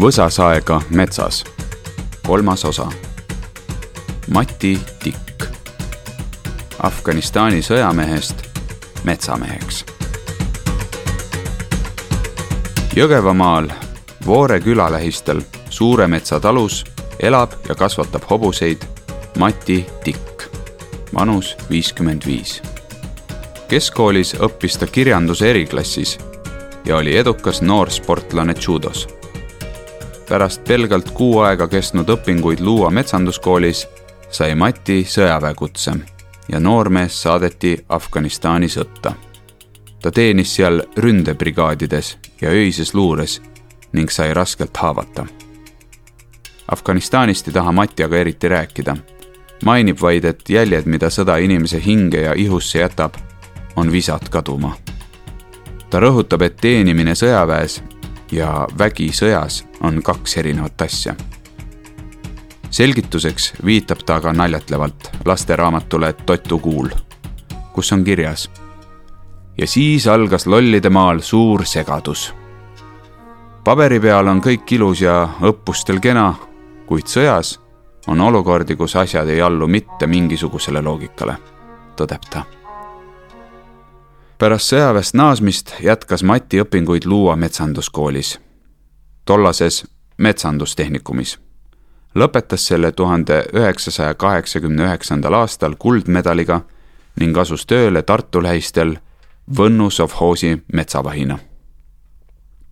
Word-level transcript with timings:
võsasaega 0.00 0.80
metsas, 0.90 1.44
kolmas 2.26 2.64
osa. 2.64 2.86
Mati 4.34 4.78
Tikk, 5.02 5.44
Afganistani 6.82 7.62
sõjamehest 7.62 8.46
metsameheks. 9.04 9.84
Jõgevamaal 12.96 13.68
Voore 14.26 14.60
küla 14.60 14.86
lähistel 14.92 15.42
Suure 15.70 16.06
metsa 16.08 16.40
talus 16.40 16.84
elab 17.20 17.52
ja 17.68 17.74
kasvatab 17.74 18.22
hobuseid 18.30 18.84
Mati 19.38 19.86
Tikk, 20.04 20.46
vanus 21.14 21.56
viiskümmend 21.70 22.26
viis. 22.26 22.62
keskkoolis 23.68 24.34
õppis 24.40 24.78
ta 24.78 24.86
kirjanduse 24.86 25.50
eriklassis 25.50 26.18
ja 26.84 26.96
oli 26.96 27.16
edukas 27.16 27.62
noorsportlane 27.62 28.54
judos. 28.66 29.08
Pärast 30.28 30.64
pelgalt 30.64 31.10
kuu 31.10 31.38
aega 31.38 31.68
kestnud 31.68 32.08
õpinguid 32.08 32.60
Luua 32.60 32.90
metsanduskoolis 32.90 33.86
sai 34.30 34.54
Mati 34.54 35.04
sõjaväekutse 35.08 35.94
ja 36.48 36.60
noormees 36.60 37.22
saadeti 37.22 37.76
Afganistani 37.88 38.68
sõtta. 38.68 39.12
ta 40.02 40.10
teenis 40.10 40.54
seal 40.54 40.82
ründebrigaadides 40.96 42.16
ja 42.40 42.50
öises 42.50 42.94
luures 42.94 43.42
ning 43.92 44.10
sai 44.10 44.34
raskelt 44.34 44.76
haavata. 44.76 45.26
Afganistanist 46.68 47.48
ei 47.48 47.54
taha 47.54 47.72
Mati 47.72 48.02
aga 48.04 48.16
eriti 48.16 48.48
rääkida. 48.48 48.96
mainib 49.64 50.00
vaid, 50.00 50.24
et 50.24 50.48
jäljed, 50.48 50.86
mida 50.86 51.06
sõda 51.06 51.36
inimese 51.36 51.80
hinge 51.84 52.20
ja 52.20 52.32
ihusse 52.34 52.78
jätab, 52.78 53.14
on 53.76 53.92
visad 53.92 54.28
kaduma 54.30 54.76
ta 55.94 56.00
rõhutab, 56.02 56.42
et 56.42 56.56
teenimine 56.58 57.12
sõjaväes 57.14 57.76
ja 58.34 58.66
vägi 58.78 59.10
sõjas 59.14 59.62
on 59.80 60.02
kaks 60.02 60.36
erinevat 60.36 60.82
asja. 60.82 61.14
selgituseks 62.70 63.52
viitab 63.64 64.02
ta 64.06 64.16
aga 64.16 64.32
naljatlevalt 64.32 65.10
lasteraamatule 65.24 66.12
Totu 66.26 66.58
kuul, 66.58 66.88
kus 67.72 67.92
on 67.92 68.04
kirjas. 68.04 68.50
ja 69.58 69.66
siis 69.66 70.06
algas 70.06 70.46
lollide 70.46 70.90
maal 70.90 71.20
suur 71.20 71.64
segadus. 71.64 72.34
paberi 73.64 74.00
peal 74.00 74.28
on 74.28 74.40
kõik 74.40 74.72
ilus 74.72 75.00
ja 75.00 75.28
õppustel 75.42 76.00
kena, 76.00 76.34
kuid 76.86 77.06
sõjas 77.06 77.60
on 78.06 78.20
olukordi, 78.20 78.76
kus 78.76 78.96
asjad 78.96 79.28
ei 79.28 79.42
allu 79.42 79.66
mitte 79.66 80.06
mingisugusele 80.06 80.82
loogikale, 80.82 81.36
tõdeb 81.96 82.30
ta 82.30 82.44
pärast 84.38 84.72
sõjaväest 84.72 85.14
naasmist 85.14 85.74
jätkas 85.82 86.22
Mati 86.22 86.60
õpinguid 86.62 87.06
Luua 87.06 87.36
metsanduskoolis, 87.36 88.38
tollases 89.24 89.84
metsandustehnikumis. 90.18 91.38
lõpetas 92.14 92.66
selle 92.66 92.92
tuhande 92.92 93.44
üheksasaja 93.52 94.14
kaheksakümne 94.14 94.82
üheksandal 94.82 95.32
aastal 95.32 95.74
kuldmedaliga 95.78 96.60
ning 97.20 97.38
asus 97.38 97.66
tööle 97.66 98.02
Tartu 98.02 98.42
lähistel 98.42 98.96
Võnnu 99.58 99.90
sovhoosi 99.90 100.62
metsavahina. 100.72 101.38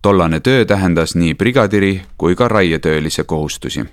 tollane 0.01 0.39
töö 0.39 0.65
tähendas 0.65 1.15
nii 1.15 1.35
brigadiri 1.35 2.01
kui 2.17 2.35
ka 2.35 2.47
raietöölise 2.47 3.23
kohustusi. 3.23 3.85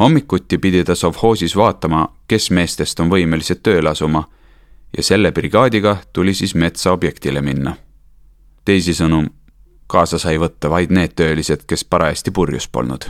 hommikuti 0.00 0.58
pidi 0.58 0.84
ta 0.84 0.94
sovhoosis 0.94 1.56
vaatama, 1.56 2.08
kes 2.28 2.50
meestest 2.50 3.00
on 3.00 3.08
võimelised 3.08 3.60
tööle 3.62 3.88
asuma 3.88 4.24
ja 4.96 5.02
selle 5.02 5.32
brigaadiga 5.32 5.96
tuli 6.12 6.34
siis 6.34 6.54
metsa 6.54 6.92
objektile 6.92 7.40
minna. 7.40 7.76
teisisõnu, 8.64 9.24
kaasa 9.86 10.18
sai 10.18 10.38
võtta 10.38 10.70
vaid 10.70 10.90
need 10.90 11.14
töölised, 11.16 11.64
kes 11.66 11.84
parajasti 11.84 12.30
purjus 12.30 12.68
polnud. 12.68 13.04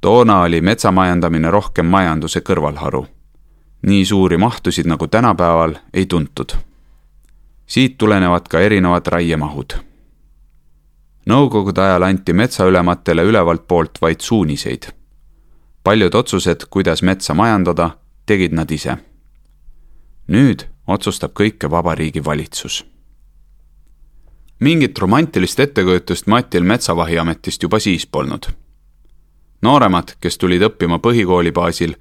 toona 0.00 0.40
oli 0.40 0.60
metsamajandamine 0.60 1.50
rohkem 1.50 1.86
majanduse 1.86 2.40
kõrvalharu. 2.40 3.06
nii 3.82 4.04
suuri 4.04 4.36
mahtusid 4.36 4.86
nagu 4.86 5.06
tänapäeval 5.06 5.74
ei 5.94 6.06
tuntud. 6.06 6.52
siit 7.66 7.98
tulenevad 7.98 8.48
ka 8.48 8.60
erinevad 8.60 9.06
raiemahud. 9.06 9.74
Nõukogude 11.26 11.80
ajal 11.80 12.02
anti 12.02 12.32
metsaülematele 12.32 13.22
ülevalt 13.22 13.68
poolt 13.68 13.98
vaid 14.02 14.20
suuniseid. 14.20 14.92
paljud 15.84 16.14
otsused, 16.14 16.64
kuidas 16.70 17.02
metsa 17.02 17.34
majandada, 17.34 17.90
tegid 18.26 18.52
nad 18.52 18.70
ise 18.70 19.09
nüüd 20.30 20.62
otsustab 20.86 21.34
kõike 21.34 21.70
Vabariigi 21.70 22.24
Valitsus. 22.24 22.84
mingit 24.60 24.98
romantilist 24.98 25.60
ettekujutust 25.60 26.26
Matil 26.26 26.62
Metsavahiametist 26.62 27.62
juba 27.62 27.78
siis 27.78 28.06
polnud. 28.06 28.46
nooremad, 29.62 30.14
kes 30.20 30.38
tulid 30.38 30.62
õppima 30.62 30.98
põhikooli 30.98 31.52
baasil, 31.52 31.94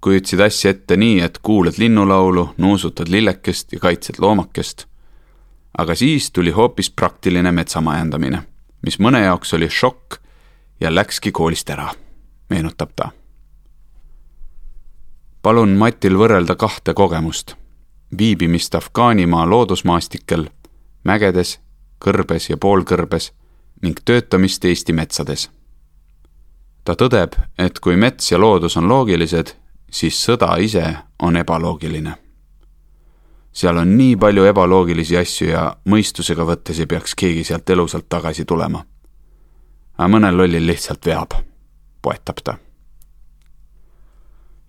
kujutasid 0.00 0.40
asja 0.40 0.70
ette 0.70 0.96
nii, 0.96 1.20
et 1.20 1.38
kuulad 1.38 1.78
linnulaulu, 1.78 2.54
nuusutad 2.56 3.08
lillekest 3.08 3.72
ja 3.72 3.78
kaitsed 3.78 4.14
loomakest. 4.18 4.86
aga 5.78 5.94
siis 5.94 6.30
tuli 6.30 6.50
hoopis 6.50 6.90
praktiline 6.90 7.52
metsamajandamine, 7.52 8.42
mis 8.82 8.98
mõne 8.98 9.22
jaoks 9.22 9.54
oli 9.54 9.70
šokk 9.70 10.18
ja 10.80 10.94
läkski 10.94 11.32
koolist 11.32 11.70
ära, 11.70 11.94
meenutab 12.50 12.90
ta 12.96 13.10
palun 15.42 15.76
Matil 15.78 16.16
võrrelda 16.18 16.56
kahte 16.56 16.94
kogemust 16.94 17.54
viibimist 18.18 18.74
Afganimaa 18.74 19.50
loodusmaastikel, 19.50 20.48
mägedes, 21.04 21.58
kõrbes 22.04 22.50
ja 22.50 22.56
poolkõrbes 22.56 23.32
ning 23.82 23.98
töötamist 24.04 24.64
Eesti 24.64 24.92
metsades. 24.92 25.50
ta 26.84 26.94
tõdeb, 26.94 27.36
et 27.58 27.80
kui 27.80 27.96
mets 27.96 28.32
ja 28.32 28.38
loodus 28.38 28.76
on 28.76 28.88
loogilised, 28.88 29.52
siis 29.90 30.26
sõda 30.26 30.56
ise 30.58 30.96
on 31.18 31.36
ebaloogiline. 31.36 32.14
seal 33.52 33.76
on 33.76 33.96
nii 33.98 34.16
palju 34.16 34.44
ebaloogilisi 34.44 35.16
asju 35.16 35.48
ja 35.48 35.76
mõistusega 35.84 36.44
võttes 36.44 36.80
ei 36.80 36.86
peaks 36.86 37.14
keegi 37.14 37.44
sealt 37.44 37.70
elusalt 37.70 38.08
tagasi 38.08 38.44
tulema. 38.44 38.84
aga 39.98 40.08
mõnel 40.08 40.36
lollil 40.36 40.66
lihtsalt 40.66 41.06
veab, 41.06 41.34
poetab 42.02 42.36
ta 42.44 42.67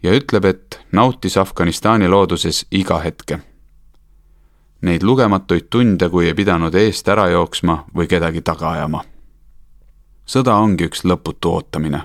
ja 0.04 0.14
ütleb, 0.16 0.46
et 0.46 0.80
nautis 0.92 1.38
Afganistani 1.38 2.08
looduses 2.08 2.66
iga 2.72 3.00
hetke. 3.00 3.40
Neid 4.82 5.04
lugematuid 5.04 5.68
tunde, 5.70 6.10
kui 6.10 6.28
ei 6.28 6.34
pidanud 6.34 6.76
eest 6.76 7.08
ära 7.08 7.28
jooksma 7.30 7.84
või 7.96 8.08
kedagi 8.08 8.42
taga 8.42 8.72
ajama. 8.72 9.04
sõda 10.26 10.56
ongi 10.56 10.86
üks 10.86 11.04
lõputu 11.04 11.52
ootamine. 11.52 12.02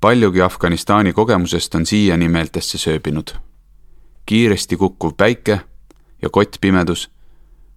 paljugi 0.00 0.42
Afganistani 0.42 1.12
kogemusest 1.12 1.74
on 1.74 1.86
siiani 1.86 2.28
meeltesse 2.28 2.78
sööbinud. 2.78 3.30
kiiresti 4.26 4.76
kukkuv 4.76 5.12
päike 5.16 5.60
ja 6.22 6.30
kottpimedus 6.30 7.10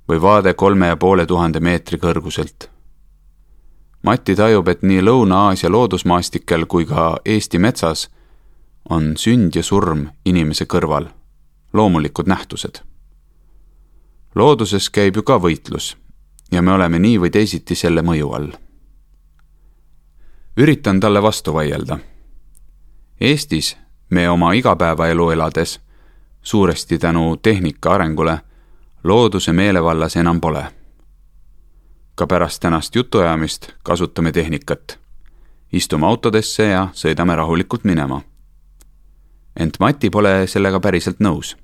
või 0.09 0.21
vaade 0.21 0.53
kolme 0.53 0.87
ja 0.87 0.95
poole 0.95 1.25
tuhande 1.25 1.59
meetri 1.59 1.97
kõrguselt 1.97 2.75
Mati 4.05 4.35
tajub, 4.35 4.67
et 4.67 4.83
nii 4.85 5.01
Lõuna-Aasia 5.01 5.69
loodusmaastikel 5.73 6.67
kui 6.69 6.85
ka 6.85 7.15
Eesti 7.25 7.57
metsas 7.57 8.03
on 8.89 9.17
sünd 9.17 9.55
ja 9.55 9.63
surm 9.63 10.07
inimese 10.25 10.65
kõrval, 10.65 11.07
loomulikud 11.73 12.27
nähtused. 12.27 12.81
looduses 14.35 14.89
käib 14.89 15.15
ju 15.15 15.23
ka 15.23 15.37
võitlus 15.39 15.95
ja 16.51 16.61
me 16.61 16.71
oleme 16.71 16.99
nii 16.99 17.19
või 17.19 17.29
teisiti 17.29 17.75
selle 17.75 18.01
mõju 18.01 18.31
all. 18.33 18.51
üritan 20.57 20.99
talle 20.99 21.21
vastu 21.21 21.53
vaielda. 21.53 21.99
Eestis 23.21 23.77
me 24.09 24.29
oma 24.29 24.53
igapäevaelu 24.53 25.29
elades, 25.29 25.79
suuresti 26.41 26.97
tänu 26.97 27.37
tehnika 27.37 27.93
arengule, 27.93 28.39
looduse 29.03 29.53
meelevallas 29.53 30.15
enam 30.15 30.41
pole. 30.41 30.65
ka 32.15 32.27
pärast 32.27 32.61
tänast 32.61 32.95
jutuajamist 32.95 33.71
kasutame 33.83 34.31
tehnikat. 34.31 34.99
istume 35.73 36.07
autodesse 36.07 36.63
ja 36.63 36.87
sõidame 36.93 37.35
rahulikult 37.35 37.83
minema 37.83 38.21
ent 39.59 39.79
Mati 39.79 40.09
pole 40.09 40.47
sellega 40.47 40.79
päriselt 40.79 41.19
nõus. 41.19 41.55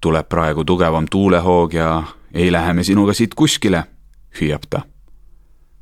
tuleb 0.00 0.28
praegu 0.28 0.64
tugevam 0.64 1.06
tuulehoog 1.10 1.74
ja 1.74 2.02
ei 2.34 2.52
lähe 2.52 2.72
me 2.72 2.84
sinuga 2.84 3.12
siit 3.12 3.34
kuskile, 3.34 3.84
hüüab 4.40 4.62
ta. 4.70 4.82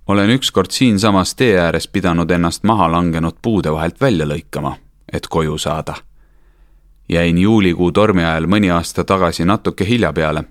olen 0.06 0.30
ükskord 0.30 0.70
siinsamas 0.70 1.34
tee 1.34 1.58
ääres 1.60 1.88
pidanud 1.88 2.30
ennast 2.30 2.64
maha 2.64 2.90
langenud 2.92 3.36
puude 3.42 3.72
vahelt 3.72 4.00
välja 4.00 4.26
lõikama, 4.26 4.76
et 5.12 5.26
koju 5.26 5.58
saada. 5.58 5.94
jäin 7.08 7.38
juulikuu 7.38 7.92
tormi 7.92 8.24
ajal 8.24 8.46
mõni 8.46 8.70
aasta 8.70 9.04
tagasi 9.04 9.44
natuke 9.44 9.88
hilja 9.88 10.12
peale 10.12 10.44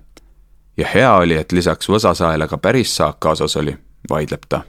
ja 0.76 0.86
hea 0.94 1.14
oli, 1.14 1.36
et 1.36 1.52
lisaks 1.52 1.88
võsasaele 1.88 2.48
ka 2.48 2.58
päris 2.58 2.96
saak 2.96 3.20
kaasas 3.20 3.56
oli, 3.56 3.76
vaidleb 4.10 4.42
ta. 4.48 4.62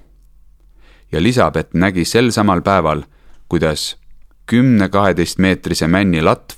ja 1.11 1.23
lisab, 1.23 1.55
et 1.55 1.73
nägi 1.73 2.05
sel 2.05 2.31
samal 2.31 2.61
päeval, 2.61 3.03
kuidas 3.49 3.97
kümne-kaheteistmeetrise 4.47 5.87
männi 5.87 6.21
latv 6.21 6.55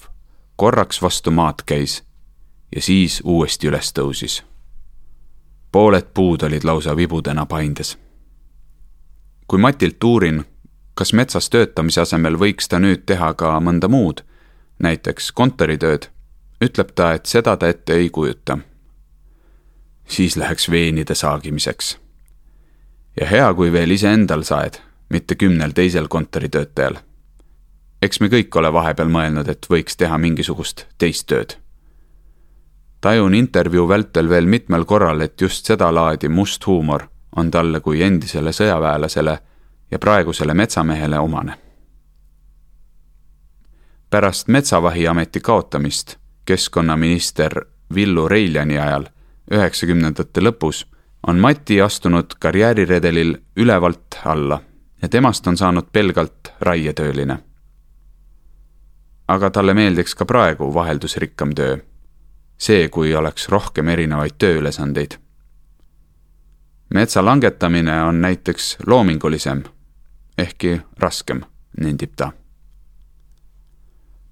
korraks 0.56 1.02
vastu 1.02 1.32
maad 1.32 1.64
käis 1.66 2.04
ja 2.76 2.82
siis 2.82 3.22
uuesti 3.24 3.68
üles 3.68 3.94
tõusis. 4.00 4.44
pooled 5.72 6.06
puud 6.14 6.42
olid 6.42 6.64
lausa 6.64 6.96
vibudena 6.96 7.46
paindes. 7.46 7.98
kui 9.48 9.60
Matilt 9.60 10.04
uurin, 10.04 10.46
kas 10.94 11.14
metsas 11.14 11.50
töötamise 11.50 12.02
asemel 12.02 12.38
võiks 12.38 12.68
ta 12.70 12.80
nüüd 12.80 13.06
teha 13.06 13.34
ka 13.34 13.60
mõnda 13.60 13.88
muud, 13.88 14.22
näiteks 14.80 15.32
kontoritööd, 15.32 16.10
ütleb 16.62 16.92
ta, 16.96 17.14
et 17.14 17.26
seda 17.26 17.58
ta 17.58 17.68
ette 17.68 17.94
ei 17.94 18.10
kujuta. 18.10 18.58
siis 20.08 20.38
läheks 20.38 20.72
veenide 20.72 21.16
saagimiseks. 21.16 21.98
ja 23.20 23.28
hea, 23.28 23.54
kui 23.54 23.72
veel 23.72 23.92
iseendal 23.92 24.44
saed, 24.44 24.78
mitte 25.10 25.36
kümnel 25.36 25.72
teisel 25.72 26.08
kontoritöötajal. 26.08 27.09
Eks 28.02 28.20
me 28.20 28.28
kõik 28.28 28.56
ole 28.56 28.74
vahepeal 28.74 29.10
mõelnud, 29.10 29.48
et 29.48 29.66
võiks 29.70 29.98
teha 29.98 30.18
mingisugust 30.18 30.86
teist 30.98 31.28
tööd 31.28 31.58
tajun 33.02 33.34
intervjuu 33.34 33.88
vältel 33.90 34.30
veel 34.30 34.46
mitmel 34.46 34.86
korral, 34.86 35.22
et 35.22 35.42
just 35.42 35.66
sedalaadi 35.66 36.30
must 36.30 36.66
huumor 36.68 37.08
on 37.36 37.52
talle 37.52 37.80
kui 37.80 38.04
endisele 38.04 38.52
sõjaväelasele 38.52 39.38
ja 39.92 40.00
praegusele 40.00 40.54
metsamehele 40.54 41.20
omane. 41.20 41.54
pärast 44.10 44.48
Metsavahiameti 44.48 45.40
kaotamist 45.40 46.18
keskkonnaminister 46.46 47.66
Villu 47.96 48.28
Reiljani 48.28 48.78
ajal 48.78 49.06
üheksakümnendate 49.52 50.42
lõpus 50.42 50.86
on 51.28 51.40
Mati 51.40 51.82
astunud 51.82 52.34
karjääriredelil 52.40 53.38
ülevalt 53.56 54.20
alla 54.26 54.62
ja 55.02 55.10
temast 55.10 55.48
on 55.48 55.58
saanud 55.58 55.86
pelgalt 55.92 56.54
raietööline. 56.62 57.49
Aga 59.30 59.52
talle 59.54 59.74
meeldiks 59.78 60.16
ka 60.18 60.26
praegu 60.26 60.74
vaheldusrikkam 60.74 61.54
töö 61.56 61.78
see, 62.60 62.90
kui 62.90 63.16
oleks 63.16 63.50
rohkem 63.50 63.88
erinevaid 63.88 64.36
tööülesandeid. 64.38 65.18
metsa 66.94 67.26
langetamine 67.26 68.04
on 68.04 68.22
näiteks 68.22 68.78
loomingulisem, 68.86 69.64
ehkki 70.38 70.82
raskem, 71.00 71.42
nendib 71.78 72.14
ta. 72.16 72.32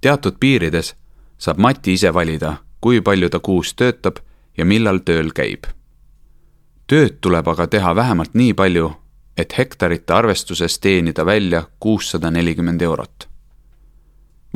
teatud 0.02 0.36
piirides 0.40 0.96
saab 1.38 1.58
Mati 1.58 1.94
ise 1.94 2.14
valida, 2.14 2.58
kui 2.82 3.02
palju 3.02 3.30
ta 3.30 3.40
kuus 3.40 3.74
töötab 3.74 4.18
ja 4.58 4.66
millal 4.66 5.00
tööl 5.00 5.32
käib. 5.32 5.64
tööd 6.88 7.22
tuleb 7.22 7.48
aga 7.48 7.68
teha 7.68 7.96
vähemalt 7.96 8.34
nii 8.34 8.54
palju, 8.54 8.92
et 9.38 9.58
hektarite 9.58 10.14
arvestuses 10.14 10.80
teenida 10.80 11.26
välja 11.26 11.64
kuussada 11.80 12.32
nelikümmend 12.32 12.82
eurot. 12.82 13.27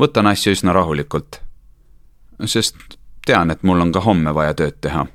Võtan 0.02 0.28
asju 0.28 0.56
üsna 0.56 0.74
rahulikult, 0.74 1.42
sest 2.46 2.76
tean, 3.26 3.52
et 3.52 3.64
mul 3.64 3.82
on 3.82 3.92
ka 3.92 4.02
homme 4.02 4.34
vaja 4.34 4.54
tööd 4.54 4.82
teha. 4.82 5.06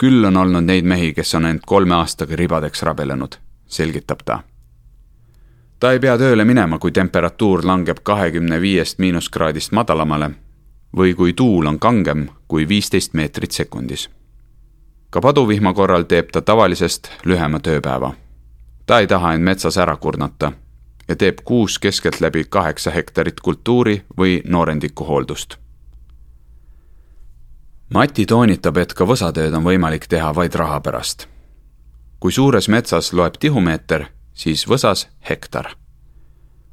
küll 0.00 0.24
on 0.24 0.36
olnud 0.36 0.64
neid 0.64 0.84
mehi, 0.84 1.12
kes 1.12 1.34
on 1.34 1.44
end 1.46 1.60
kolme 1.66 1.94
aastaga 1.94 2.36
ribadeks 2.36 2.82
rabelenud, 2.82 3.36
selgitab 3.66 4.22
ta. 4.24 4.42
ta 5.80 5.92
ei 5.92 6.00
pea 6.00 6.18
tööle 6.18 6.44
minema, 6.44 6.78
kui 6.78 6.90
temperatuur 6.92 7.64
langeb 7.64 8.00
kahekümne 8.02 8.60
viiest 8.60 8.98
miinuskraadist 8.98 9.72
madalamale 9.72 10.30
või 10.96 11.14
kui 11.14 11.32
tuul 11.32 11.66
on 11.66 11.78
kangem 11.78 12.28
kui 12.48 12.68
viisteist 12.68 13.14
meetrit 13.14 13.52
sekundis. 13.52 14.10
ka 15.10 15.20
paduvihma 15.20 15.72
korral 15.74 16.02
teeb 16.02 16.32
ta 16.32 16.40
tavalisest 16.40 17.10
lühema 17.24 17.60
tööpäeva. 17.60 18.14
ta 18.86 18.98
ei 18.98 19.06
taha 19.06 19.34
end 19.34 19.44
metsas 19.44 19.78
ära 19.78 19.96
kurnata 19.96 20.52
ja 21.10 21.16
teeb 21.16 21.42
kuus 21.44 21.78
keskeltläbi 21.78 22.46
kaheksa 22.48 22.94
hektarit 22.94 23.40
kultuuri 23.40 24.04
või 24.18 24.38
noorendiku 24.46 25.04
hooldust 25.04 25.58
Mati 27.94 28.22
toonitab, 28.26 28.76
et 28.78 28.92
ka 28.94 29.02
võsatööd 29.02 29.54
on 29.58 29.64
võimalik 29.66 30.04
teha 30.06 30.28
vaid 30.34 30.54
raha 30.54 30.78
pärast. 30.80 31.26
kui 32.20 32.32
suures 32.32 32.68
metsas 32.68 33.12
loeb 33.12 33.34
tihumeeter, 33.40 34.04
siis 34.34 34.62
võsas 34.68 35.08
hektar. 35.30 35.74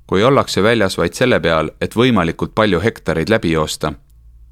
kui 0.08 0.24
ollakse 0.24 0.64
väljas 0.64 0.98
vaid 0.98 1.14
selle 1.14 1.40
peal, 1.40 1.72
et 1.82 1.96
võimalikult 1.96 2.54
palju 2.54 2.80
hektareid 2.80 3.30
läbi 3.30 3.52
joosta, 3.52 3.94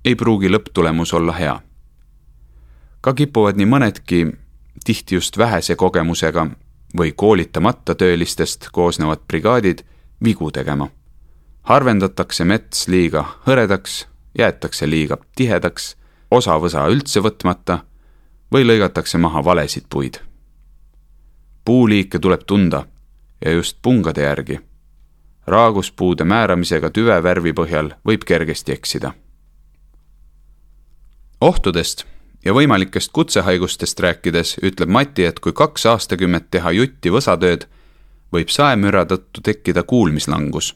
ei 0.06 0.16
pruugi 0.16 0.50
lõpptulemus 0.50 1.14
olla 1.14 1.34
hea. 1.34 1.62
ka 3.02 3.14
kipuvad 3.14 3.58
nii 3.58 3.66
mõnedki, 3.66 4.34
tihti 4.86 5.16
just 5.16 5.38
vähese 5.38 5.76
kogemusega 5.76 6.48
või 6.97 7.13
koolitamata 7.15 7.95
töölistest 7.95 8.68
koosnevad 8.71 9.19
brigaadid 9.27 9.80
vigu 10.24 10.51
tegema. 10.51 10.88
harvendatakse 11.63 12.45
mets 12.45 12.88
liiga 12.88 13.25
hõredaks, 13.47 14.07
jäetakse 14.38 14.89
liiga 14.89 15.18
tihedaks 15.36 15.95
osa 16.31 16.59
võsa 16.59 16.88
üldse 16.89 17.19
võtmata 17.19 17.80
või 18.53 18.65
lõigatakse 18.65 19.18
maha 19.18 19.44
valesid 19.44 19.86
puid. 19.89 20.19
puuliike 21.65 22.19
tuleb 22.19 22.42
tunda 22.47 22.86
ja 23.45 23.51
just 23.51 23.77
pungade 23.81 24.21
järgi. 24.21 24.59
raaguspuude 25.48 26.24
määramisega 26.24 26.89
tüvevärvi 26.89 27.53
põhjal 27.53 27.94
võib 28.07 28.24
kergesti 28.25 28.71
eksida. 28.71 29.13
ohtudest 31.41 32.14
ja 32.45 32.53
võimalikest 32.53 33.12
kutsehaigustest 33.12 34.00
rääkides 34.00 34.57
ütleb 34.63 34.89
Mati, 34.89 35.25
et 35.25 35.39
kui 35.39 35.53
kaks 35.53 35.86
aastakümmet 35.86 36.51
teha 36.51 36.71
jutti 36.71 37.09
võsatööd, 37.09 37.65
võib 38.33 38.50
saemüra 38.50 39.06
tõttu 39.06 39.42
tekkida 39.42 39.83
kuulmislangus 39.83 40.75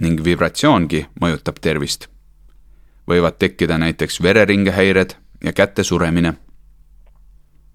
ning 0.00 0.22
vibratsioongi 0.24 1.06
mõjutab 1.20 1.58
tervist 1.60 2.08
võivad 3.08 3.38
tekkida 3.38 3.78
näiteks 3.78 4.22
vereringehäired 4.22 5.10
ja 5.44 5.52
käte 5.52 5.84
suremine. 5.84 6.34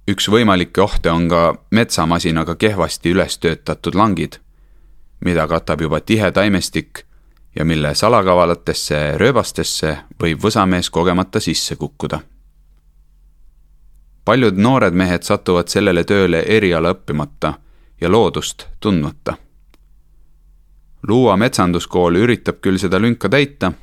üks 0.08 0.28
võimalikke 0.30 0.82
ohte 0.82 1.12
on 1.12 1.30
ka 1.30 1.56
metsamasinaga 1.72 2.56
kehvasti 2.56 3.10
üles 3.10 3.38
töötatud 3.40 3.96
langid, 3.96 4.36
mida 5.26 5.48
katab 5.48 5.82
juba 5.82 6.00
tihe 6.00 6.32
taimestik 6.32 7.06
ja 7.56 7.66
mille 7.66 7.96
salakavalatesse 7.96 9.18
rööbastesse 9.18 9.98
võib 10.24 10.44
võsamees 10.44 10.90
kogemata 10.90 11.40
sisse 11.40 11.76
kukkuda. 11.76 12.20
Paljud 14.26 14.58
noored 14.58 14.94
mehed 14.94 15.24
satuvad 15.24 15.68
sellele 15.68 16.04
tööle 16.04 16.44
eriala 16.48 16.94
õppimata 16.94 17.54
ja 18.02 18.12
loodust 18.12 18.68
tundmata. 18.80 19.38
Luua 21.08 21.38
metsanduskool 21.38 22.16
üritab 22.16 22.62
küll 22.62 22.78
seda 22.80 23.00
lünka 23.00 23.30
täita 23.30 23.74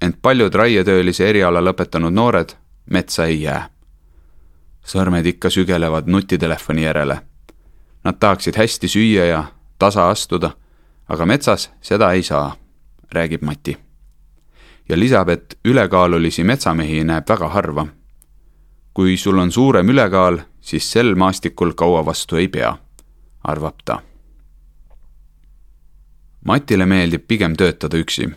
ent 0.00 0.18
paljud 0.22 0.54
raietöölise 0.54 1.28
eriala 1.28 1.62
lõpetanud 1.64 2.12
noored 2.12 2.52
metsa 2.90 3.24
ei 3.24 3.42
jää. 3.42 3.68
sõrmed 4.86 5.26
ikka 5.26 5.50
sügelevad 5.50 6.06
nutitelefoni 6.06 6.82
järele. 6.82 7.20
Nad 8.04 8.18
tahaksid 8.20 8.56
hästi 8.56 8.88
süüa 8.88 9.24
ja 9.24 9.44
tasa 9.78 10.10
astuda, 10.10 10.50
aga 11.08 11.26
metsas 11.26 11.70
seda 11.80 12.12
ei 12.12 12.22
saa, 12.22 12.56
räägib 13.12 13.42
Mati. 13.42 13.76
ja 14.88 14.98
lisab, 14.98 15.28
et 15.28 15.58
ülekaalulisi 15.64 16.44
metsamehi 16.44 17.04
näeb 17.04 17.28
väga 17.28 17.48
harva. 17.48 17.86
Kui 18.96 19.16
sul 19.20 19.38
on 19.38 19.52
suurem 19.52 19.88
ülekaal, 19.92 20.38
siis 20.60 20.86
sel 20.92 21.14
maastikul 21.20 21.74
kaua 21.76 22.00
vastu 22.06 22.40
ei 22.40 22.48
pea, 22.48 22.72
arvab 23.44 23.84
ta. 23.84 24.00
Matile 26.44 26.86
meeldib 26.86 27.28
pigem 27.28 27.56
töötada 27.60 28.00
üksi 28.00 28.30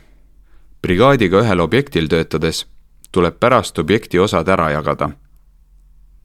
brigaadiga 0.81 1.41
ühel 1.43 1.59
objektil 1.59 2.07
töötades 2.07 2.65
tuleb 3.11 3.39
pärast 3.39 3.79
objekti 3.79 4.19
osad 4.19 4.47
ära 4.47 4.69
jagada. 4.71 5.09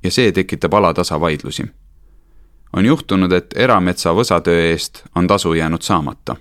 ja 0.03 0.11
see 0.11 0.33
tekitab 0.33 0.75
alatasa 0.75 1.21
vaidlusi. 1.21 1.65
on 2.77 2.85
juhtunud, 2.87 3.33
et 3.33 3.55
erametsa 3.57 4.11
võsatöö 4.11 4.71
eest 4.71 5.03
on 5.15 5.27
tasu 5.27 5.55
jäänud 5.55 5.83
saamata. 5.83 6.37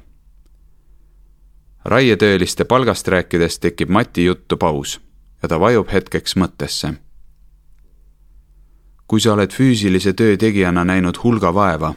raietööliste 1.86 2.64
palgast 2.66 3.08
rääkides 3.08 3.60
tekib 3.60 3.90
Mati 3.90 4.26
juttu 4.26 4.58
paus 4.58 5.02
ja 5.42 5.48
ta 5.48 5.60
vajub 5.60 5.88
hetkeks 5.92 6.36
mõttesse. 6.36 6.94
Kui 9.08 9.20
sa 9.20 9.34
oled 9.34 9.52
füüsilise 9.52 10.14
töö 10.14 10.38
tegijana 10.38 10.84
näinud 10.84 11.18
hulga 11.24 11.54
vaeva 11.54 11.94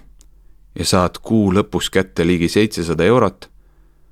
ja 0.78 0.84
saad 0.84 1.18
kuu 1.22 1.52
lõpus 1.54 1.90
kätte 1.90 2.26
ligi 2.26 2.48
seitsesada 2.48 3.04
eurot 3.04 3.50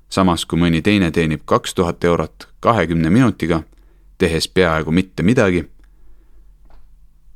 samas 0.09 0.45
kui 0.45 0.59
mõni 0.59 0.81
teine 0.81 1.11
teenib 1.11 1.43
kaks 1.45 1.73
tuhat 1.73 2.03
eurot 2.03 2.47
kahekümne 2.59 3.09
minutiga, 3.09 3.61
tehes 4.17 4.47
peaaegu 4.47 4.91
mitte 4.91 5.23
midagi. 5.23 5.65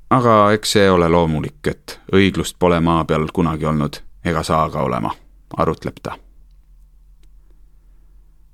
aga 0.09 0.51
eks 0.51 0.71
see 0.71 0.91
ole 0.91 1.09
loomulik, 1.09 1.67
et 1.67 1.99
õiglust 2.13 2.55
pole 2.59 2.79
maa 2.79 3.05
peal 3.05 3.27
kunagi 3.33 3.65
olnud 3.65 3.99
ega 4.25 4.43
saa 4.43 4.69
ka 4.69 4.81
olema, 4.81 5.11
arutleb 5.57 5.99
ta. 6.03 6.17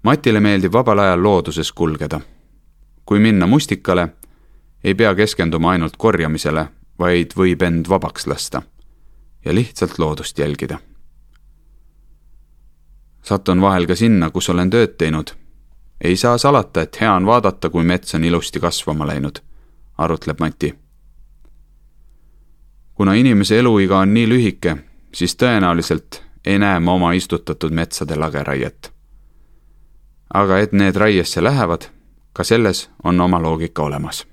Matile 0.04 0.40
meeldib 0.40 0.74
vabal 0.74 1.00
ajal 1.00 1.24
looduses 1.24 1.72
kulgeda. 1.72 2.20
kui 3.06 3.20
minna 3.20 3.48
mustikale, 3.48 4.08
ei 4.84 4.96
pea 4.96 5.16
keskenduma 5.16 5.72
ainult 5.72 5.98
korjamisele, 5.98 6.68
vaid 7.00 7.36
võib 7.38 7.62
end 7.62 7.90
vabaks 7.90 8.28
lasta 8.28 8.62
ja 9.46 9.54
lihtsalt 9.54 10.00
loodust 10.00 10.40
jälgida 10.40 10.80
satun 13.26 13.62
vahel 13.62 13.88
ka 13.88 13.96
sinna, 13.96 14.30
kus 14.30 14.50
olen 14.50 14.70
tööd 14.70 14.98
teinud. 14.98 15.34
ei 16.04 16.18
saa 16.18 16.38
salata, 16.38 16.82
et 16.82 17.02
hea 17.02 17.14
on 17.14 17.26
vaadata, 17.26 17.70
kui 17.70 17.84
mets 17.84 18.16
on 18.16 18.24
ilusti 18.24 18.60
kasvama 18.60 19.08
läinud, 19.08 19.40
arutleb 19.98 20.40
Mati. 20.40 20.76
kuna 22.94 23.14
inimese 23.14 23.60
eluiga 23.60 24.00
on 24.00 24.14
nii 24.14 24.30
lühike, 24.30 24.78
siis 25.14 25.36
tõenäoliselt 25.36 26.22
ei 26.46 26.60
näe 26.60 26.80
ma 26.80 26.94
oma 26.94 27.14
istutatud 27.14 27.72
metsade 27.72 28.16
lageraiet. 28.16 28.94
aga 30.34 30.60
et 30.60 30.72
need 30.72 30.96
raiesse 30.96 31.44
lähevad, 31.44 31.90
ka 32.34 32.44
selles 32.44 32.90
on 33.04 33.22
oma 33.22 33.42
loogika 33.42 33.84
olemas. 33.84 34.28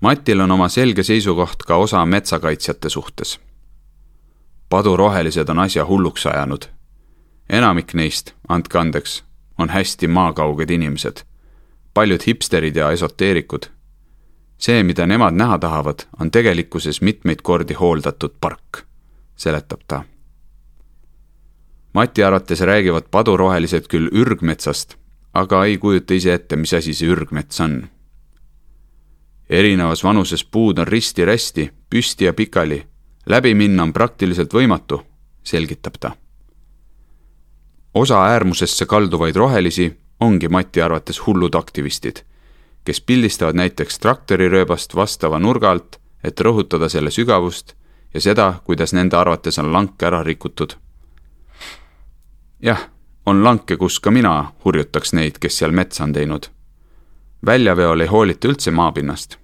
Matil 0.00 0.40
on 0.40 0.50
oma 0.50 0.68
selge 0.68 1.02
seisukoht 1.02 1.62
ka 1.66 1.76
osa 1.76 2.06
metsakaitsjate 2.06 2.88
suhtes. 2.88 3.40
padurohelised 4.68 5.48
on 5.48 5.58
asja 5.58 5.86
hulluks 5.86 6.26
ajanud. 6.26 6.64
enamik 7.50 7.94
neist, 7.94 8.32
andke 8.48 8.78
andeks, 8.78 9.24
on 9.58 9.68
hästi 9.68 10.08
maakauged 10.08 10.70
inimesed. 10.70 11.16
paljud 11.94 12.20
hipsterid 12.26 12.76
ja 12.76 12.90
esoteerikud. 12.90 13.62
see, 14.58 14.82
mida 14.82 15.06
nemad 15.06 15.34
näha 15.34 15.58
tahavad, 15.58 15.98
on 16.20 16.30
tegelikkuses 16.30 17.00
mitmeid 17.00 17.42
kordi 17.42 17.74
hooldatud 17.74 18.34
park, 18.40 18.86
seletab 19.36 19.80
ta. 19.88 20.04
Mati 21.92 22.22
arvates 22.24 22.60
räägivad 22.60 23.02
padurohelised 23.10 23.88
küll 23.88 24.08
ürgmetsast, 24.12 24.94
aga 25.34 25.64
ei 25.64 25.78
kujuta 25.78 26.14
ise 26.14 26.34
ette, 26.34 26.56
mis 26.56 26.74
asi 26.74 26.94
see 26.94 27.08
ürgmets 27.08 27.60
on. 27.60 27.88
Erinevas 29.50 30.04
vanuses 30.04 30.44
puud 30.44 30.78
on 30.78 30.86
risti-rästi, 30.86 31.70
püsti 31.90 32.24
ja 32.24 32.32
pikali. 32.32 32.86
läbi 33.26 33.54
minna 33.54 33.82
on 33.82 33.92
praktiliselt 33.92 34.54
võimatu, 34.54 35.02
selgitab 35.42 35.94
ta 36.00 36.16
osa 37.94 38.24
äärmusesse 38.26 38.86
kalduvaid 38.86 39.36
rohelisi 39.36 39.98
ongi 40.20 40.48
Mati 40.48 40.82
arvates 40.82 41.26
hullud 41.26 41.54
aktivistid, 41.54 42.16
kes 42.84 43.00
pildistavad 43.00 43.54
näiteks 43.54 43.98
traktorirööbast 43.98 44.94
vastava 44.94 45.38
nurga 45.38 45.70
alt, 45.70 45.98
et 46.24 46.40
rõhutada 46.40 46.88
selle 46.88 47.10
sügavust 47.10 47.74
ja 48.14 48.20
seda, 48.20 48.52
kuidas 48.64 48.92
nende 48.92 49.16
arvates 49.16 49.58
on 49.58 49.72
lank 49.72 50.02
ära 50.02 50.22
rikutud. 50.22 50.74
jah, 52.62 52.88
on 53.26 53.44
lanke, 53.44 53.76
kus 53.76 54.00
ka 54.00 54.10
mina 54.10 54.52
hurjutaks 54.64 55.12
neid, 55.12 55.38
kes 55.38 55.58
seal 55.58 55.70
metsa 55.70 56.04
on 56.04 56.12
teinud. 56.12 56.50
Väljaveol 57.46 58.00
ei 58.00 58.06
hoolita 58.06 58.48
üldse 58.48 58.70
maapinnast 58.70 59.38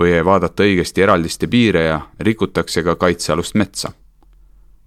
või 0.00 0.14
ei 0.16 0.24
vaadata 0.24 0.62
õigesti 0.62 1.02
eraldiste 1.02 1.46
piire 1.46 1.84
ja 1.84 2.00
rikutakse 2.20 2.82
ka 2.82 2.96
kaitsealust 2.96 3.54
metsa, 3.54 3.92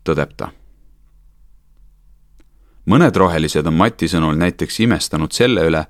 tõdeb 0.04 0.36
ta 0.38 0.50
mõned 2.86 3.16
rohelised 3.16 3.68
on 3.68 3.74
Mati 3.74 4.08
sõnul 4.08 4.38
näiteks 4.40 4.80
imestanud 4.84 5.32
selle 5.32 5.68
üle, 5.70 5.86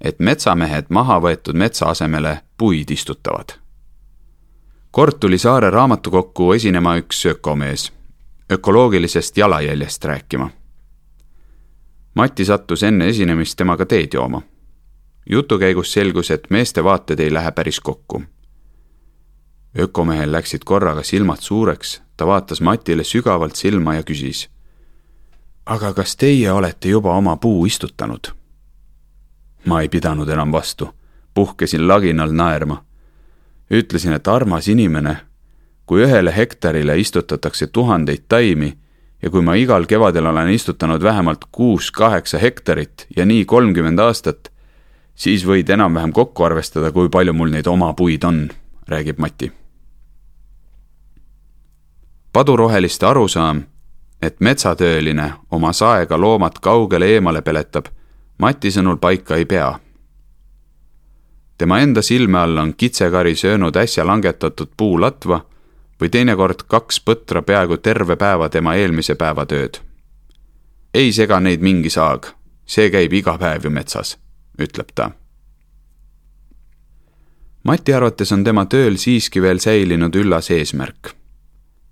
et 0.00 0.18
metsamehed 0.20 0.90
maha 0.90 1.18
võetud 1.22 1.56
metsa 1.56 1.90
asemele 1.90 2.40
puid 2.56 2.90
istutavad. 2.90 3.58
kord 4.90 5.18
tuli 5.20 5.38
Saare 5.38 5.70
raamatukokku 5.70 6.52
esinema 6.52 6.96
üks 6.96 7.26
ökomees, 7.26 7.92
ökoloogilisest 8.52 9.36
jalajäljest 9.36 10.04
rääkima. 10.04 10.50
Mati 12.14 12.44
sattus 12.44 12.82
enne 12.82 13.08
esinemist 13.08 13.56
temaga 13.56 13.86
teed 13.86 14.14
jooma. 14.14 14.42
Jutu 15.30 15.58
käigus 15.58 15.92
selgus, 15.92 16.30
et 16.30 16.50
meeste 16.50 16.84
vaated 16.84 17.20
ei 17.20 17.32
lähe 17.32 17.50
päris 17.52 17.80
kokku. 17.80 18.22
ökomehel 19.78 20.32
läksid 20.32 20.64
korraga 20.64 21.02
silmad 21.02 21.40
suureks, 21.40 22.02
ta 22.16 22.26
vaatas 22.26 22.60
Matile 22.60 23.04
sügavalt 23.04 23.56
silma 23.56 23.94
ja 23.94 24.02
küsis 24.02 24.48
aga 25.66 25.92
kas 25.92 26.16
teie 26.16 26.52
olete 26.52 26.88
juba 26.88 27.14
oma 27.16 27.36
puu 27.36 27.66
istutanud? 27.66 28.30
ma 29.66 29.80
ei 29.82 29.88
pidanud 29.88 30.28
enam 30.28 30.52
vastu, 30.52 30.88
puhkesin 31.34 31.88
laginal 31.88 32.30
naerma. 32.30 32.84
ütlesin, 33.70 34.12
et 34.12 34.28
armas 34.28 34.68
inimene, 34.68 35.16
kui 35.86 36.04
ühele 36.06 36.36
hektarile 36.36 36.98
istutatakse 36.98 37.66
tuhandeid 37.66 38.28
taimi 38.28 38.78
ja 39.22 39.30
kui 39.30 39.42
ma 39.42 39.54
igal 39.54 39.86
kevadel 39.86 40.26
olen 40.26 40.50
istutanud 40.54 41.02
vähemalt 41.02 41.44
kuus-kaheksa 41.52 42.38
hektarit 42.38 43.06
ja 43.16 43.26
nii 43.26 43.44
kolmkümmend 43.44 43.98
aastat, 43.98 44.52
siis 45.16 45.46
võid 45.46 45.70
enam-vähem 45.72 46.12
kokku 46.12 46.44
arvestada, 46.44 46.92
kui 46.92 47.08
palju 47.08 47.32
mul 47.32 47.50
neid 47.50 47.66
oma 47.66 47.92
puid 47.92 48.24
on, 48.24 48.50
räägib 48.88 49.18
Mati. 49.18 49.52
paduroheliste 52.32 53.06
arusaam 53.06 53.64
et 54.22 54.40
metsatööline 54.40 55.32
oma 55.50 55.72
saega 55.72 56.18
loomad 56.20 56.60
kaugele 56.62 57.08
eemale 57.16 57.42
peletab, 57.42 57.86
Mati 58.38 58.68
sõnul 58.68 58.98
paika 59.00 59.36
ei 59.36 59.44
pea. 59.44 59.78
tema 61.58 61.78
enda 61.80 62.02
silme 62.02 62.38
all 62.38 62.58
on 62.58 62.74
kitsekari 62.74 63.34
söönud 63.34 63.76
äsja 63.76 64.04
langetatud 64.06 64.68
puulatva 64.76 65.40
või 66.00 66.10
teinekord 66.10 66.66
kaks 66.68 67.00
põtra 67.00 67.42
peaaegu 67.42 67.76
terve 67.76 68.16
päeva 68.16 68.48
tema 68.48 68.74
eelmise 68.74 69.14
päeva 69.14 69.46
tööd. 69.46 69.80
ei 70.94 71.12
sega 71.12 71.40
neid 71.40 71.60
mingi 71.60 71.90
saag, 71.90 72.26
see 72.66 72.90
käib 72.90 73.12
iga 73.12 73.38
päev 73.38 73.64
ju 73.64 73.70
metsas, 73.70 74.18
ütleb 74.58 74.94
ta. 74.94 75.10
Mati 77.64 77.94
arvates 77.94 78.32
on 78.32 78.44
tema 78.44 78.66
tööl 78.70 78.96
siiski 78.96 79.42
veel 79.42 79.58
säilinud 79.58 80.14
üllas 80.14 80.50
eesmärk 80.50 81.16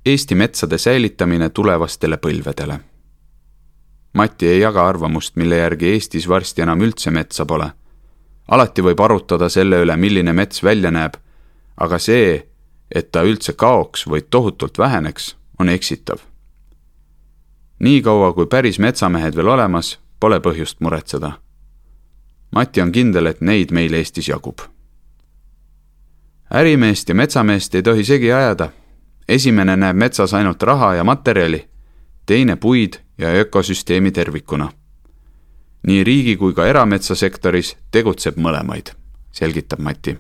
Eesti 0.07 0.35
metsade 0.35 0.79
säilitamine 0.79 1.49
tulevastele 1.49 2.17
põlvedele. 2.17 2.79
Mati 4.13 4.47
ei 4.47 4.61
jaga 4.61 4.89
arvamust, 4.89 5.37
mille 5.37 5.57
järgi 5.57 5.95
Eestis 5.95 6.29
varsti 6.29 6.63
enam 6.63 6.83
üldse 6.85 7.11
metsa 7.11 7.47
pole. 7.47 7.71
alati 8.49 8.83
võib 8.83 9.01
arutada 9.01 9.49
selle 9.49 9.81
üle, 9.81 9.97
milline 9.97 10.33
mets 10.33 10.63
välja 10.63 10.91
näeb, 10.91 11.17
aga 11.77 11.99
see, 11.99 12.45
et 12.91 13.13
ta 13.13 13.23
üldse 13.23 13.53
kaoks 13.53 14.05
või 14.07 14.21
tohutult 14.31 14.79
väheneks, 14.79 15.37
on 15.59 15.69
eksitav. 15.69 16.19
niikaua, 17.79 18.33
kui 18.33 18.47
päris 18.47 18.79
metsamehed 18.79 19.37
veel 19.37 19.49
olemas, 19.49 19.99
pole 20.21 20.41
põhjust 20.41 20.77
muretseda. 20.81 21.33
Mati 22.55 22.81
on 22.81 22.93
kindel, 22.93 23.27
et 23.27 23.41
neid 23.41 23.73
meil 23.73 23.93
Eestis 23.93 24.29
jagub. 24.29 24.59
ärimeest 26.55 27.09
ja 27.09 27.15
metsameest 27.15 27.75
ei 27.75 27.83
tohi 27.83 28.05
segi 28.05 28.33
ajada 28.33 28.71
esimene 29.29 29.77
näeb 29.77 29.97
metsas 29.97 30.35
ainult 30.35 30.63
raha 30.63 30.95
ja 30.95 31.05
materjali, 31.05 31.65
teine 32.27 32.57
puid 32.57 32.95
ja 33.19 33.29
ökosüsteemi 33.29 34.13
tervikuna. 34.13 34.73
nii 35.87 36.05
riigi 36.05 36.37
kui 36.37 36.55
ka 36.55 36.67
erametsasektoris 36.67 37.77
tegutseb 37.91 38.37
mõlemaid, 38.37 38.93
selgitab 39.33 39.79
Mati. 39.79 40.19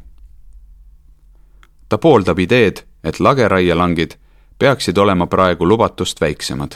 ta 1.88 1.98
pooldab 1.98 2.38
ideed, 2.38 2.84
et 3.04 3.20
lageraielangid 3.20 4.14
peaksid 4.58 4.98
olema 4.98 5.26
praegu 5.26 5.68
lubatust 5.68 6.20
väiksemad. 6.20 6.74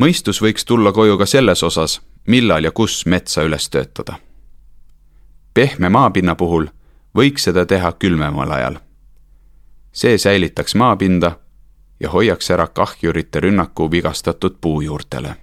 mõistus 0.00 0.42
võiks 0.42 0.64
tulla 0.64 0.92
koju 0.92 1.18
ka 1.18 1.26
selles 1.26 1.62
osas, 1.62 2.00
millal 2.26 2.64
ja 2.64 2.70
kus 2.70 3.06
metsa 3.06 3.42
üles 3.42 3.70
töötada. 3.70 4.18
Pehme 5.56 5.88
maapinna 5.88 6.34
puhul 6.34 6.68
võiks 7.16 7.48
seda 7.48 7.64
teha 7.66 7.92
külmemal 7.92 8.52
ajal 8.60 8.76
see 9.96 10.18
säilitaks 10.18 10.74
maapinda 10.74 11.38
ja 12.00 12.10
hoiaks 12.10 12.50
ära 12.50 12.66
kahjurite 12.66 13.40
rünnaku 13.40 13.90
vigastatud 13.90 14.56
puujuurtele. 14.60 15.36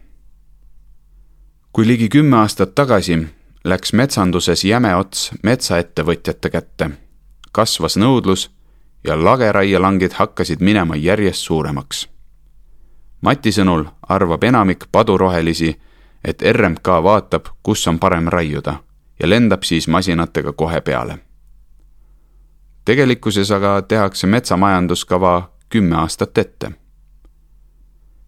kui 1.73 1.87
ligi 1.87 2.09
kümme 2.09 2.37
aastat 2.37 2.75
tagasi 2.75 3.27
läks 3.65 3.93
metsanduses 3.93 4.63
jäme 4.63 4.95
ots 4.95 5.31
metsaettevõtjate 5.43 6.49
kätte, 6.49 6.89
kasvas 7.51 7.97
nõudlus 7.97 8.51
ja 9.03 9.17
lageraielangid 9.23 10.13
hakkasid 10.13 10.61
minema 10.61 10.95
järjest 10.95 11.41
suuremaks. 11.49 12.07
Mati 13.21 13.51
sõnul 13.51 13.85
arvab 14.09 14.43
enamik 14.43 14.85
padurohelisi, 14.91 15.79
et 16.23 16.41
RMK 16.51 16.87
vaatab, 17.03 17.47
kus 17.63 17.87
on 17.87 17.99
parem 17.99 18.27
raiuda 18.27 18.77
ja 19.23 19.29
lendab 19.29 19.63
siis 19.63 19.87
masinatega 19.87 20.51
kohe 20.53 20.81
peale 20.81 21.17
tegelikkuses 22.85 23.51
aga 23.51 23.81
tehakse 23.81 24.27
metsamajanduskava 24.27 25.51
kümme 25.69 25.95
aastat 25.95 26.37
ette. 26.37 26.71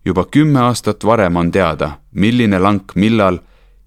juba 0.06 0.26
kümme 0.26 0.60
aastat 0.60 1.06
varem 1.06 1.36
on 1.36 1.52
teada, 1.52 2.00
milline 2.12 2.60
lank 2.60 2.96
millal 2.96 3.40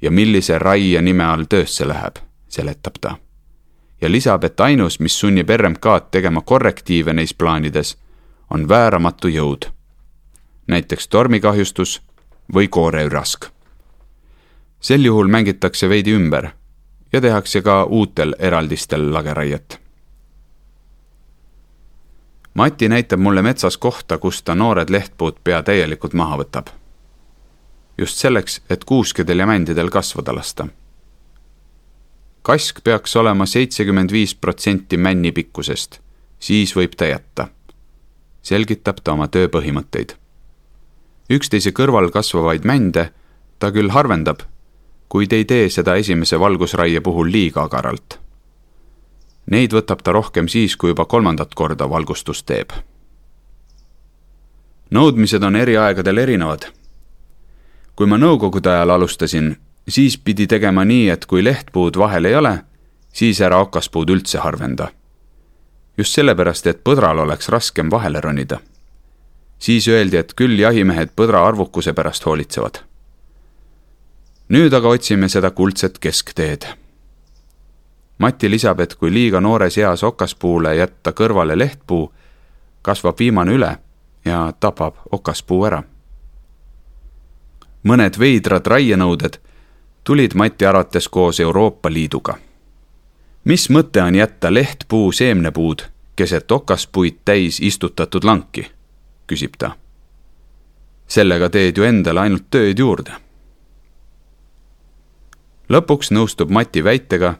ja 0.02 0.10
millise 0.10 0.58
raie 0.58 1.02
nime 1.02 1.24
all 1.24 1.44
töösse 1.48 1.88
läheb, 1.88 2.16
seletab 2.48 2.94
ta. 3.00 3.16
ja 4.00 4.10
lisab, 4.10 4.44
et 4.44 4.60
ainus, 4.60 5.00
mis 5.00 5.20
sunnib 5.20 5.50
RMK-d 5.50 6.10
tegema 6.10 6.40
korrektiive 6.40 7.12
neis 7.12 7.34
plaanides, 7.34 7.96
on 8.50 8.68
vääramatu 8.68 9.28
jõud. 9.28 9.70
näiteks 10.66 11.08
tormikahjustus 11.08 12.02
või 12.54 12.68
kooreürask. 12.68 13.44
sel 14.80 15.04
juhul 15.04 15.26
mängitakse 15.28 15.88
veidi 15.88 16.12
ümber 16.12 16.57
ja 17.12 17.20
tehakse 17.20 17.62
ka 17.62 17.84
uutel 17.84 18.34
eraldistel 18.38 19.12
lageraiet 19.14 19.88
Mati 22.58 22.88
näitab 22.88 23.20
mulle 23.20 23.42
metsas 23.42 23.76
kohta, 23.76 24.18
kus 24.18 24.42
ta 24.42 24.54
noored 24.54 24.90
lehtpuud 24.90 25.36
pea 25.44 25.62
täielikult 25.62 26.12
maha 26.12 26.36
võtab. 26.40 26.66
just 27.98 28.16
selleks, 28.18 28.60
et 28.70 28.84
kuuskedel 28.84 29.38
ja 29.38 29.46
mändidel 29.46 29.90
kasvada 29.90 30.34
lasta. 30.34 30.66
kask 32.42 32.80
peaks 32.84 33.16
olema 33.16 33.46
seitsekümmend 33.46 34.12
viis 34.12 34.34
protsenti 34.34 34.96
männi 34.96 35.32
pikkusest, 35.32 36.00
siis 36.38 36.76
võib 36.76 36.96
ta 36.96 37.04
jätta. 37.04 37.48
selgitab 38.42 38.96
ta 39.04 39.12
oma 39.12 39.28
töö 39.28 39.46
põhimõtteid. 39.48 40.16
üksteise 41.30 41.70
kõrval 41.70 42.10
kasvavaid 42.10 42.64
mände 42.64 43.12
ta 43.58 43.70
küll 43.72 43.90
harvendab, 43.90 44.42
kuid 45.08 45.32
ei 45.32 45.44
tee 45.44 45.68
seda 45.70 45.94
esimese 45.96 46.40
valgusraie 46.40 47.00
puhul 47.00 47.32
liiga 47.32 47.62
agaralt. 47.62 48.18
Neid 49.50 49.72
võtab 49.72 50.02
ta 50.04 50.12
rohkem 50.12 50.48
siis, 50.48 50.76
kui 50.76 50.92
juba 50.92 51.04
kolmandat 51.04 51.54
korda 51.54 51.88
valgustust 51.90 52.46
teeb. 52.46 52.72
nõudmised 54.90 55.42
on 55.44 55.56
eri 55.56 55.76
aegadel 55.76 56.18
erinevad. 56.18 56.66
kui 57.96 58.06
ma 58.06 58.16
nõukogude 58.16 58.70
ajal 58.70 58.90
alustasin, 58.90 59.56
siis 59.88 60.18
pidi 60.18 60.46
tegema 60.46 60.84
nii, 60.84 61.08
et 61.08 61.26
kui 61.26 61.44
lehtpuud 61.44 61.96
vahel 61.96 62.24
ei 62.24 62.34
ole, 62.34 62.64
siis 63.12 63.40
ära 63.40 63.58
okaspuud 63.60 64.10
üldse 64.10 64.38
harvenda. 64.38 64.88
just 65.98 66.14
sellepärast, 66.14 66.66
et 66.66 66.84
põdral 66.84 67.18
oleks 67.18 67.48
raskem 67.48 67.90
vahele 67.90 68.20
ronida. 68.20 68.60
siis 69.58 69.88
öeldi, 69.88 70.16
et 70.16 70.34
küll 70.34 70.58
jahimehed 70.58 71.08
põdra 71.16 71.46
arvukuse 71.46 71.92
pärast 71.92 72.26
hoolitsevad. 72.26 72.87
Nüüd 74.48 74.72
aga 74.72 74.88
otsime 74.88 75.28
seda 75.28 75.50
kuldset 75.50 75.98
keskteed. 75.98 76.64
Mati 78.18 78.50
lisab, 78.50 78.80
et 78.80 78.94
kui 78.94 79.12
liiga 79.12 79.40
noores 79.40 79.78
eas 79.78 80.02
okaspuule 80.02 80.74
jätta 80.76 81.12
kõrvale 81.12 81.58
lehtpuu, 81.58 82.12
kasvab 82.82 83.18
viimane 83.18 83.52
üle 83.54 83.76
ja 84.24 84.52
tapab 84.60 84.96
okaspuu 85.12 85.64
ära. 85.64 85.82
mõned 87.88 88.18
veidrad 88.18 88.66
raienõuded 88.66 89.38
tulid 90.04 90.34
Mati 90.34 90.66
arvates 90.66 91.08
koos 91.08 91.40
Euroopa 91.40 91.90
Liiduga. 91.90 92.38
mis 93.44 93.70
mõte 93.70 94.02
on 94.02 94.14
jätta 94.14 94.54
lehtpuu 94.54 95.12
seemnepuud 95.12 95.82
keset 96.18 96.50
okaspuid 96.50 97.18
täis 97.24 97.60
istutatud 97.60 98.24
lanki, 98.24 98.66
küsib 99.26 99.54
ta. 99.58 99.76
sellega 101.06 101.48
teed 101.48 101.76
ju 101.78 101.84
endale 101.84 102.20
ainult 102.20 102.50
tööd 102.50 102.78
juurde. 102.78 103.27
Lõpuks 105.68 106.10
nõustub 106.10 106.50
Mati 106.50 106.84
väitega, 106.84 107.34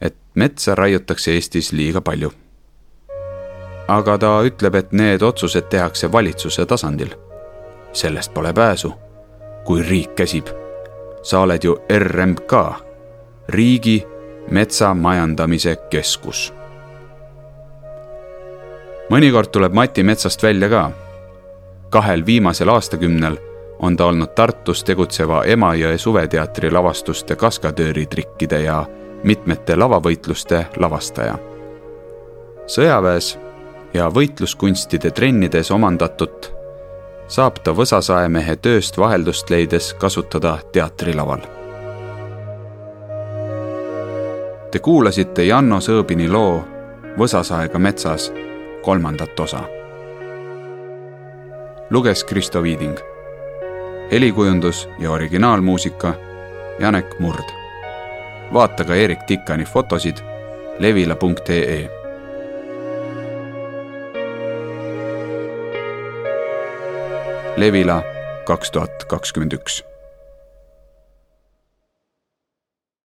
et 0.00 0.16
metsa 0.34 0.74
raiutakse 0.74 1.32
Eestis 1.32 1.72
liiga 1.72 2.00
palju. 2.00 2.32
aga 3.88 4.18
ta 4.18 4.42
ütleb, 4.42 4.74
et 4.74 4.92
need 4.92 5.22
otsused 5.22 5.68
tehakse 5.68 6.12
valitsuse 6.12 6.66
tasandil. 6.66 7.14
sellest 7.92 8.34
pole 8.34 8.52
pääsu, 8.52 8.94
kui 9.64 9.82
riik 9.82 10.14
käsib 10.14 10.62
sa 11.22 11.40
oled 11.40 11.64
ju 11.64 11.76
RMK, 11.98 12.52
Riigi 13.48 14.02
Metsamajandamise 14.50 15.76
Keskus. 15.90 16.52
mõnikord 19.10 19.50
tuleb 19.52 19.72
Mati 19.72 20.02
metsast 20.02 20.42
välja 20.42 20.68
ka. 20.68 20.90
kahel 21.90 22.26
viimasel 22.26 22.68
aastakümnel 22.68 23.36
on 23.82 23.96
ta 23.96 24.06
olnud 24.06 24.34
Tartus 24.34 24.84
tegutseva 24.84 25.42
Emajõe 25.44 25.98
suveteatri 25.98 26.70
lavastuste 26.70 27.36
kaskadööritrikkide 27.36 28.60
ja 28.60 28.84
mitmete 29.24 29.76
lavavõitluste 29.76 30.66
lavastaja. 30.76 31.38
sõjaväes 32.66 33.38
ja 33.94 34.08
võitluskunstide 34.08 35.10
trennides 35.10 35.70
omandatut 35.70 36.52
saab 37.28 37.58
ta 37.64 37.72
võsasaemehe 37.72 38.56
tööst 38.56 38.98
vaheldust 38.98 39.50
leides 39.50 39.94
kasutada 39.94 40.58
teatrilaval. 40.72 41.40
Te 44.70 44.78
kuulasite 44.78 45.44
Janno 45.44 45.80
Sõõbini 45.80 46.30
loo 46.30 46.64
Võsasaega 47.18 47.78
metsas 47.78 48.32
kolmandat 48.82 49.40
osa. 49.40 49.60
luges 51.90 52.24
Kristo 52.24 52.62
Viiding. 52.62 53.11
Helikujundus 54.12 54.88
ja 54.98 55.10
originaalmuusika 55.10 56.14
Janek 56.78 57.18
Murd. 57.18 57.48
vaata 58.52 58.84
ka 58.84 58.94
Erik 58.94 59.22
Tikkani 59.22 59.64
fotosid 59.64 60.16
levila.ee 60.78 61.90
Levila 67.56 68.02
kaks 68.44 68.70
tuhat 68.70 69.04
kakskümmend 69.04 69.52
üks 69.52 69.84